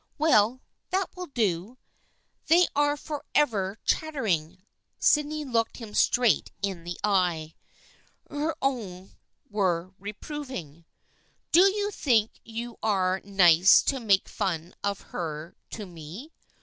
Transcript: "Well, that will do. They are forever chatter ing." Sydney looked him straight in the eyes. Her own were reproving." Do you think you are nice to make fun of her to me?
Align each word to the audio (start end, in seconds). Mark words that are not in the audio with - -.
"Well, 0.17 0.63
that 0.89 1.15
will 1.15 1.27
do. 1.27 1.77
They 2.47 2.65
are 2.75 2.97
forever 2.97 3.77
chatter 3.85 4.25
ing." 4.25 4.63
Sydney 4.97 5.45
looked 5.45 5.77
him 5.77 5.93
straight 5.93 6.51
in 6.63 6.83
the 6.85 6.97
eyes. 7.03 7.51
Her 8.27 8.55
own 8.63 9.11
were 9.47 9.93
reproving." 9.99 10.85
Do 11.51 11.65
you 11.71 11.91
think 11.91 12.31
you 12.43 12.79
are 12.81 13.21
nice 13.23 13.83
to 13.83 13.99
make 13.99 14.27
fun 14.27 14.73
of 14.83 15.01
her 15.13 15.55
to 15.69 15.85
me? 15.85 16.31